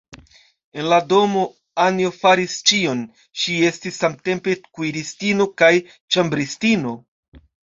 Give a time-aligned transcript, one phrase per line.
[0.83, 1.43] En la domo
[1.83, 3.03] Anjo faris ĉion;
[3.43, 6.97] ŝi estis samtempe kuiristino kaj ĉambristino.